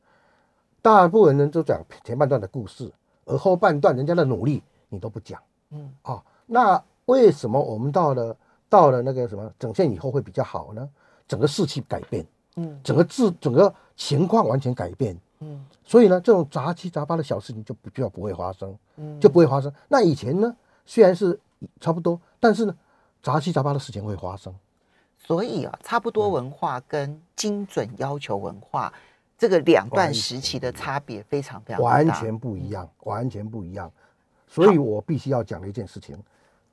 [0.82, 2.92] 大部分人都讲前半段的故事，
[3.26, 5.42] 而后半段人家的努力你都不讲。
[5.70, 8.36] 嗯，啊，那为什么我们到了
[8.70, 10.90] 到了那个什么整线以后会比较好呢？
[11.28, 12.26] 整个士气改变，
[12.56, 15.18] 嗯整个制整个情况完全改变。
[15.40, 18.78] 嗯所以呢，这种杂七杂八的小事情就不就不会发生。
[18.98, 19.72] 嗯，就不会发生。
[19.88, 20.54] 那以前呢，
[20.86, 21.40] 虽然是
[21.80, 22.76] 差不多，但是呢，
[23.22, 24.54] 杂七杂八的事情会发生。
[25.18, 28.92] 所以啊，差不多文化跟精准要求文化
[29.38, 33.92] 这个两段时期的差别非常非常大完全不一样，完全不一样。
[34.48, 36.18] 所以我必须要讲的一件事情，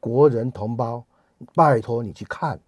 [0.00, 1.04] 国人同胞，
[1.54, 2.58] 拜托你去看。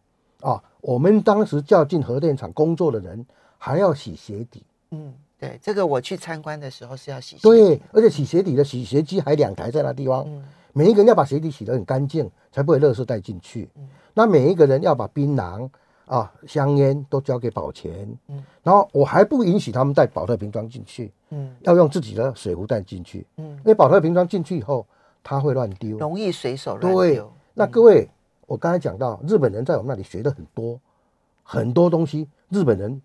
[0.43, 0.63] 啊！
[0.83, 3.25] 我们当时叫进核电厂工作的人，
[3.57, 10.45] 还要洗鞋底，嗯，对，这个我去参观的时候是要洗鞋对，而且洗鞋底的洗鞋机还两台在那地方，嗯。
[10.75, 13.69] 每一个人要把鞋底洗得很干净，才不会垃圾带进去。
[13.77, 13.89] 嗯。
[14.13, 15.69] 那每一个人要把槟榔
[16.05, 18.45] 啊、香烟都交给保全，嗯。
[18.63, 21.57] 然后我还不允许他们带保特瓶装进去，嗯。
[21.63, 23.53] 要用自己的水壶带进去，嗯。
[23.53, 24.87] 因，为保特瓶装进去以后，
[25.25, 25.97] 它会乱丢。
[25.97, 28.07] 容易随手乱对丢。，那各位，
[28.47, 30.81] 我刚才讲到，日本人在我们那里学的很多，
[31.43, 32.29] 很多东西。
[32.49, 33.03] 日本人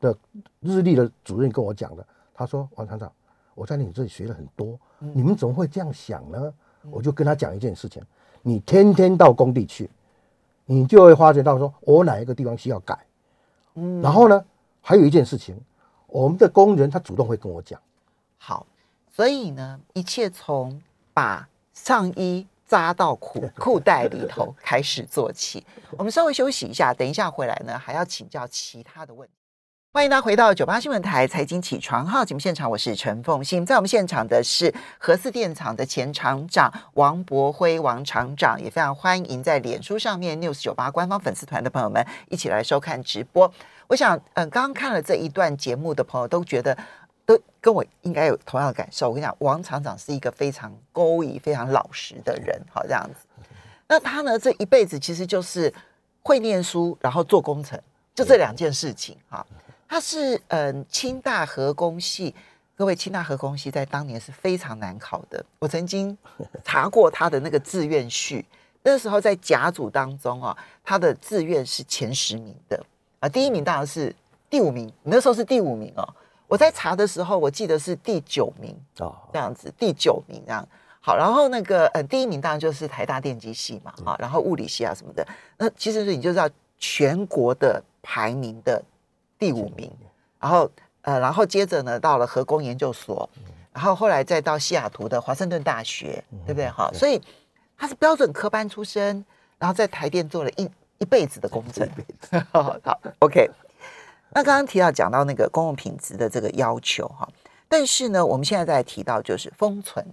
[0.00, 0.16] 的
[0.60, 3.10] 日历的主任跟我讲的，他说：“王厂长，
[3.54, 6.52] 我在你这里学了很多，嗯你们怎么会这样想呢？”
[6.90, 8.02] 我就跟他讲一件事情：
[8.42, 9.90] 你天天到工地去，
[10.66, 12.98] 你就会发觉到说，我哪一个地方需要改。
[13.74, 14.44] 嗯然后呢，
[14.82, 15.58] 还有一件事情，
[16.06, 17.80] 我们的工人他主动会跟我讲。
[18.36, 18.66] 好，
[19.10, 20.80] 所以呢，一切从
[21.14, 25.64] 把上衣扎到裤 裤袋里头开始做起。
[25.96, 29.32] 我们稍微休息一下，等一下回来呢，还要请教其他的问题。
[29.92, 33.64] 欢迎大家回到九八新闻台财经起床号节目现场，我是陈凤欣。
[33.64, 43.50] 在我们现场的是核四电厂的前厂长王博辉王厂长，也非常欢迎在脸书上面 news 九八官方粉丝团的朋友们一起来收看直播。
[43.86, 46.76] 我想，嗯，刚刚看了这一段节目的朋友都觉得。
[47.26, 49.08] 都跟我应该有同样的感受。
[49.08, 53.26] 我跟你讲，王厂长是一个非常勾引、非常老实的人，好这样子。
[53.88, 55.72] 那他呢，这一辈子其实就是
[56.22, 57.78] 会念书，然后做工程，
[58.14, 59.44] 就这两件事情哈。
[59.88, 62.34] 他是嗯清大核工系，
[62.74, 65.44] 各位清大核工系在当年是非常难考的。
[65.58, 66.16] 我曾经
[66.64, 68.44] 查过他的那个志愿序，
[68.82, 72.84] 那时候在甲组当中啊，他的志愿是前十名的
[73.20, 74.14] 啊，第一名当然是
[74.50, 76.14] 第五名，你那时候是第五名哦。
[76.48, 80.66] 我在查的时候，我记得是第九名哦，这样子，第九名这样。
[81.00, 85.26] 好，然后那个呃，第一名当然就是台大电机系嘛，啊，然后物理系啊什么的。
[85.56, 88.82] 那其实你就知道全国的排名的
[89.38, 89.90] 第五名，
[90.40, 90.68] 然后
[91.02, 93.28] 呃，然后接着呢到了核工研究所，
[93.72, 96.68] 然后后来再到西雅图的华盛顿大学，对不对？
[96.68, 97.20] 哈，所以
[97.76, 99.24] 他是标准科班出身，
[99.58, 101.88] 然后在台电做了一一辈子的工程。
[102.50, 102.76] 好
[103.20, 103.48] ，OK。
[104.36, 107.26] 那刚刚提到讲到那个公共品质的这个要求哈，
[107.68, 110.04] 但是呢，我们现在在提到就是封存，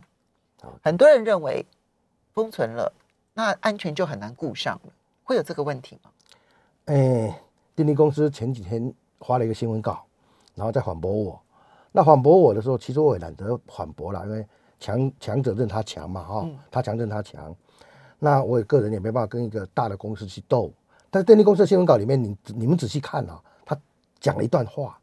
[0.82, 1.66] 很多人认为
[2.34, 2.94] 封存了，
[3.34, 4.94] 那安全就很难顾上了，
[5.26, 6.10] 会有这个问题吗？
[6.86, 7.38] 哎，
[7.76, 10.06] 电力公司前几天发了一个新闻稿，
[10.56, 11.38] 然后再反驳我。
[11.92, 14.48] 那反驳我的时候，其实我也懒得反驳了，因为
[14.80, 17.54] 强强者任他强嘛，哈、嗯他强任他强。
[18.20, 20.72] 那我也个人也没办法跟一个大的公司去斗。
[21.12, 23.42] 但是电力公司的新闻稿里面，你你们仔细看啊，他
[24.24, 24.98] 讲了一段话，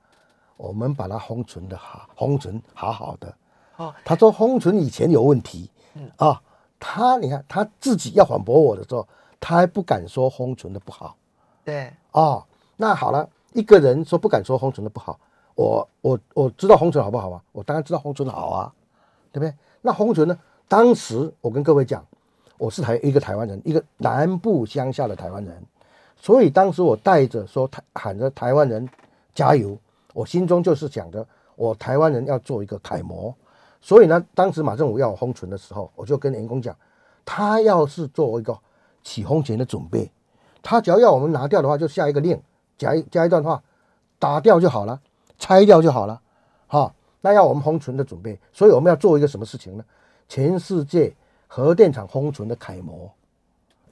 [0.57, 3.33] 我们把它封存的好，封存好好的。
[3.77, 6.43] 哦，他说封存以前有问题，嗯啊，
[6.79, 9.07] 他你看他自己要反驳我的时候，
[9.39, 11.15] 他还不敢说封存的不好。
[11.63, 12.43] 对，哦，
[12.79, 15.21] 那好了，一个人说不敢说封存的不好，
[15.55, 17.43] 我我我知道封存好不好啊？
[17.53, 18.73] 我当然知道红唇好啊，
[19.31, 19.55] 对不对？
[19.83, 20.39] 那封存呢？
[20.67, 22.03] 当时我跟各位讲，
[22.57, 25.63] 我是台一个台湾人，一个南部乡下的台湾人，
[26.17, 28.89] 所以当时我带着说台喊着台湾人
[29.35, 29.79] 加油，
[30.13, 33.35] 我心中就是想着我台湾人要做一个楷模。
[33.81, 36.77] 所以呢，当时马政府要我封存的时候，我就跟员工讲，
[37.25, 38.59] 他要是做一个
[39.03, 40.11] 起封前的准备，
[40.63, 42.41] 他只要要我们拿掉的话，就下一个令，
[42.77, 43.63] 加一加一段话，
[44.19, 45.01] 打掉就好了，
[45.39, 46.21] 拆掉就好了，
[46.67, 49.85] 哈、那要我们封存的准备，所以我们要做一个什么事情呢？
[50.29, 51.15] 全世界
[51.47, 53.11] 核电厂封存的楷模。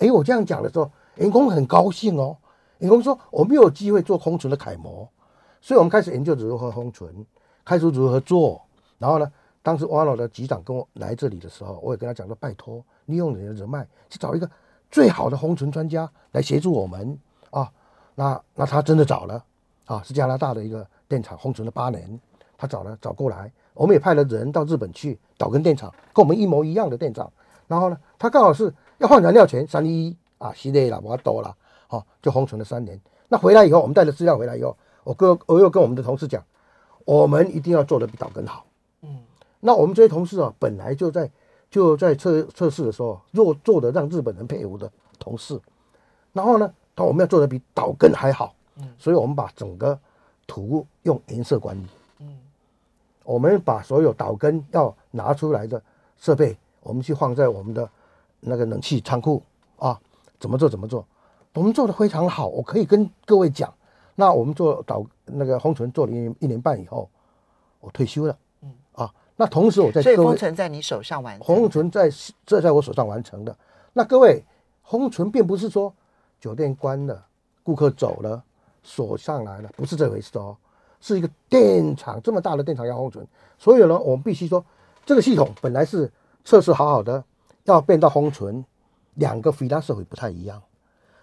[0.00, 2.36] 诶，我这样讲的时候，员工很高兴哦。
[2.78, 5.08] 员工说我们有机会做封存的楷模，
[5.68, 7.14] 所以我们开始研究如何封存，
[7.62, 8.58] 开始如何做。
[8.96, 9.30] 然后呢，
[9.62, 14.50] 当时瓦罗的局长跟我来这里的时候，我也跟他讲说，拜托，利用你的人脉去找一个
[14.90, 17.18] 最好的封存专家来协助我们
[17.50, 17.70] 啊。
[18.14, 19.44] 那那他真的找了
[19.84, 22.18] 啊，是加拿大的一个电厂封存了八年，
[22.56, 27.30] 他找了找过来，我们也派了人到日本去找根电厂，跟我们一模一样的电厂。
[27.66, 31.54] 然后呢，他刚好是要换燃料钱，三一啊，系列了，我多了，
[31.88, 32.98] 好，就封存了三年。
[33.28, 34.74] 那回来以后，我们带着资料回来以后，
[35.08, 36.44] 我跟我又跟我们的同事讲，
[37.06, 38.66] 我们一定要做的比岛根好。
[39.00, 39.20] 嗯，
[39.60, 41.30] 那我们这些同事啊，本来就在
[41.70, 45.58] 就在测测试的时候，做做的让日本人佩服的同事，
[46.34, 48.54] 然后呢，他我们要做的比岛根还好。
[48.76, 49.98] 嗯，所以我们把整个
[50.46, 51.86] 图用颜色管理。
[52.18, 52.38] 嗯，
[53.24, 55.82] 我们把所有岛根要拿出来的
[56.18, 57.88] 设备，我们去放在我们的
[58.40, 59.42] 那个冷气仓库
[59.78, 59.98] 啊，
[60.38, 61.02] 怎么做怎么做。
[61.54, 63.72] 我们做的非常好，我可以跟各位讲。
[64.20, 67.08] 那我们做导那个封存做了一一年半以后，
[67.78, 68.36] 我退休了。
[68.62, 72.10] 嗯啊，那同时我在所以封存在你手上完成，封存在
[72.44, 73.56] 这在我手上完成的。
[73.92, 74.44] 那各位，
[74.82, 75.94] 封存并不是说
[76.40, 77.24] 酒店关了，
[77.62, 78.42] 顾客走了，
[78.82, 80.56] 锁上来了，不是这回事哦。
[81.00, 83.24] 是一个电厂这么大的电厂要封存，
[83.56, 84.64] 所以呢，我们必须说
[85.06, 86.10] 这个系统本来是
[86.44, 87.22] 测试好好的，
[87.62, 88.64] 要变到封存，
[89.14, 90.60] 两个 philosophy 不太一样。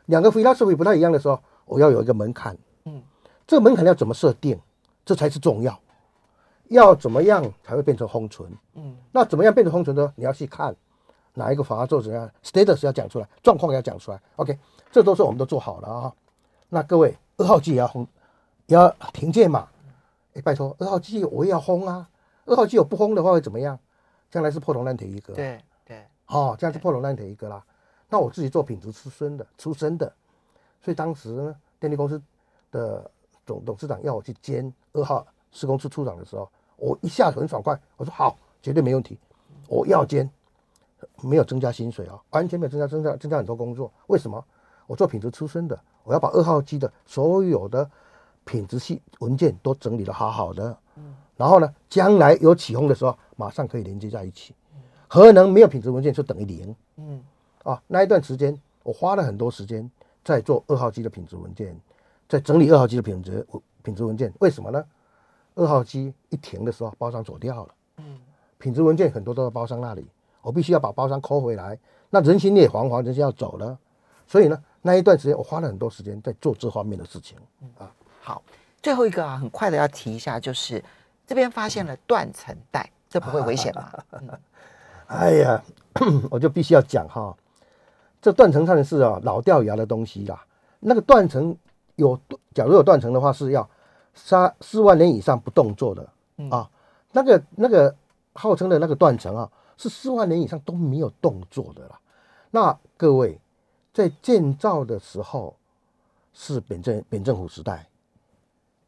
[0.06, 2.60] 两个 philosophy 不太一样的时候，我要有一个门槛，嗯，
[3.48, 4.60] 这个门槛要怎么设定，
[5.06, 5.80] 这才是重要。
[6.70, 8.52] 要怎么样才会变成封存？
[8.74, 10.12] 嗯，那怎么样变成封存呢？
[10.16, 10.76] 你要去看
[11.36, 14.20] 哪一个法做怎样，status 要讲出来，状况要讲出来。
[14.38, 14.58] OK，
[14.92, 16.14] 这都是我们都做好了啊。
[16.70, 18.08] 那各位二号机也要封，
[18.66, 19.68] 也要停建嘛？
[20.34, 22.10] 哎，拜托，二号机我也要封啊。
[22.46, 23.78] 二号机我不封的话会怎么样？
[24.32, 25.34] 将来是破铜烂铁一个。
[25.34, 27.64] 对对，哦，这样是破铜烂铁一个啦。
[28.10, 30.12] 那我自己做品质出身的，出身的，
[30.82, 32.20] 所以当时呢，电力公司
[32.72, 33.10] 的
[33.46, 39.18] 总董事长要我去兼二号施工处处长的时候，我一下很爽快，我说好，绝对没问题，
[39.68, 40.30] 我要兼，
[41.22, 43.92] 没有增加薪水啊，完全没有增加增加增加很多工作。
[44.08, 44.44] 为什么？
[44.88, 47.90] 我做品质出身的，我要把二号机的所有的
[48.44, 54.54] 品质系文件都整理的好好的，嗯，然后呢，将来有起风的时候，马上可以连接在一起。
[55.08, 57.24] 核能没有品质文件就等于零，嗯。
[57.64, 59.90] 啊，那一段时间我花了很多时间
[60.24, 61.76] 在做二号机的品质文件，
[62.28, 63.46] 在整理二号机的品质
[63.84, 64.34] 品质文件。
[64.40, 64.84] 为什么呢？
[65.56, 67.74] 二号机一停的时候，包商走掉了。
[67.98, 68.20] 嗯，
[68.58, 70.06] 品质文件很多都在包商那里，
[70.42, 71.78] 我必须要把包商抠回来。
[72.10, 73.78] 那人心也惶惶，人心要走了。
[74.28, 77.38] 所以呢，那一段时间我花了很多时间在做这方面的事情。
[77.78, 78.42] 啊，好，
[78.82, 80.84] 最后一个啊，很快的要提一下，就是
[81.26, 83.92] 这边发现了断层带， 这不会危险吗？
[85.08, 85.64] 哎呀，
[86.32, 87.36] 我就必须要讲哈。
[88.22, 90.44] 这断层上是啊老掉牙的东西啦。
[90.80, 91.56] 那个断层
[91.96, 92.20] 有，
[92.54, 93.70] 假如有断层的话，是要
[94.14, 96.10] 三四万年以上不动作的
[96.50, 96.70] 啊。
[97.12, 97.96] 那个那个
[98.34, 102.00] 号称的那个断层啊，是四万年以上都没有动作的啦。
[102.52, 103.40] 那各位
[103.94, 105.56] 在建造的时候
[106.34, 107.88] 是扁政扁政府时代，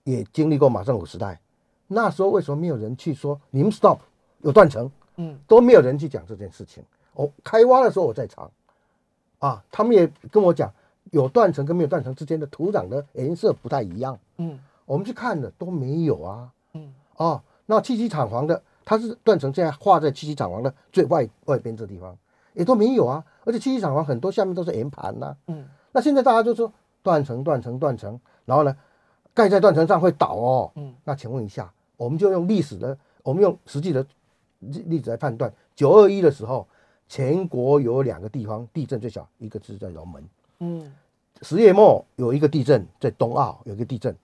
[0.03, 1.39] 也经历过马政府时代。
[1.87, 3.99] 那时候为什么没有人去说你们 stop
[4.39, 4.91] 有断层？
[5.15, 6.83] 嗯，都没有人去讲这件事情。
[7.13, 8.51] 哦，开挖的时候我在场。
[9.39, 10.73] 啊，他们也跟我讲，
[11.11, 14.17] 有断层跟没有断层之间的土壤的颜色不太一样。
[14.37, 16.49] 嗯，我们去看的都没有啊。
[16.73, 22.17] 嗯，哦，那七七厂房的，它是断层，现在画在七七厂房的最外外边这地方，
[22.53, 23.23] 也都没有啊。
[23.43, 25.35] 而且七七厂房很多下面都是岩盘呐。
[25.47, 28.75] 嗯，那现在大家就说断层、断层、断层，然后呢，
[29.33, 30.71] 盖在断层上会倒哦。
[30.75, 34.05] 嗯，那请问一下，我们就用历史的，我们用实际的
[34.59, 36.67] 例子来判断，九二一的时候。
[37.09, 40.21] 全国有两个地方地震最小，一个是在龙门。
[40.59, 40.91] 嗯，
[41.41, 44.15] 十月末有一个地震，在东澳有一个地震，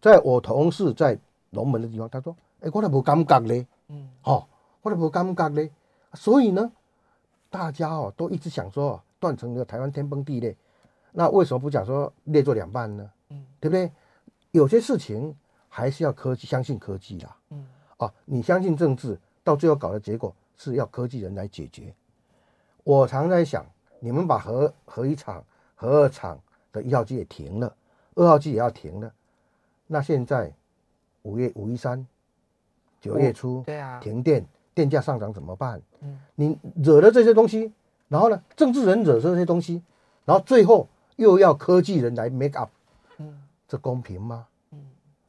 [0.00, 1.18] 在我同事在
[1.50, 4.48] 龙门的地方，他说：“哎，我都不感觉嘞。”嗯，好，
[4.80, 5.70] 我都不感觉嘞。
[6.14, 6.72] 所以呢，
[7.50, 10.56] 大家哦都一直想说断层的台湾天崩地裂，
[11.12, 13.10] 那为什么不讲说裂作两半呢？
[13.28, 13.92] 嗯，对不对？
[14.50, 15.34] 有些事情
[15.68, 17.36] 还是要科技，相信科技啦。
[17.50, 17.66] 嗯，
[17.98, 21.94] 啊，你相信政治，到最后搞的结果是要科技人来解决。
[22.84, 23.64] 我常在想，
[24.00, 25.44] 你们把核核一厂、
[25.74, 26.38] 核二厂
[26.72, 27.74] 的一号机也停了，
[28.14, 29.12] 二号机也要停了，
[29.86, 30.52] 那现在
[31.22, 32.06] 五月五一三，
[33.00, 35.80] 九月初，对啊，停电，电价上涨怎么办？
[36.00, 37.72] 嗯，你惹了这些东西，
[38.08, 39.82] 然后呢，政治人惹这些东西，
[40.24, 42.70] 然后最后又要科技人来 make up，
[43.18, 44.46] 嗯，这公平吗？
[44.70, 44.78] 嗯，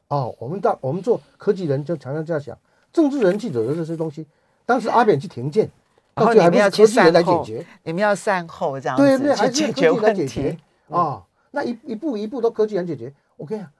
[0.08, 2.58] 哦，我们当我们做科技人就常常这样想，
[2.92, 4.26] 政治人去惹了这些东西，
[4.64, 5.70] 当时阿扁去停建。
[6.14, 7.44] 然后你们要去善后，
[7.82, 10.56] 你们要善后这样子去解决问题
[10.88, 11.22] 啊。
[11.50, 13.12] 那一一步一步都科技来解决。
[13.36, 13.70] 我跟你讲，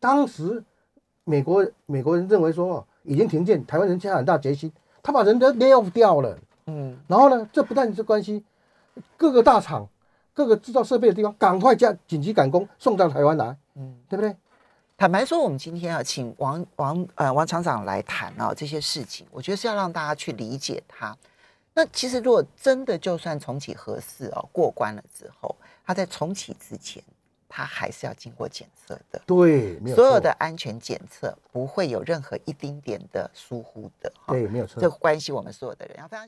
[0.00, 0.62] 当时
[1.24, 4.72] 美国美国人认为说已经停建，台湾人下很大决心，
[5.02, 6.38] 他把人都 lay off 掉了。
[6.66, 8.44] 嗯，然后呢，这不但是关系
[9.16, 9.86] 各个大厂、
[10.32, 14.34] 各个制造设备的地方，赶快加紧急赶工送到台湾来，嗯嗯，对不对？
[14.96, 21.16] 坦白说，我们今天啊请王王呃王厂长来谈啊这些事情，我觉得是要让大家去理解他。
[21.74, 25.54] 那其实如果真的就算重启核四哦过关了之后，
[25.84, 27.02] 它在重启之前，
[27.48, 29.20] 它还是要经过检测的。
[29.26, 34.88] 对，没有错所有的安全检测不会有任何一丁点的疏忽的，对，没有错这。
[34.88, 36.22] 关系我们所有的人要非常。